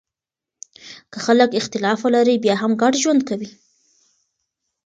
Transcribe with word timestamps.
که 1.11 1.17
خلګ 1.25 1.49
اختلاف 1.59 1.99
ولري 2.03 2.35
بیا 2.43 2.55
هم 2.61 2.71
ګډ 2.81 2.93
ژوند 3.03 3.21
کوي. 3.29 3.49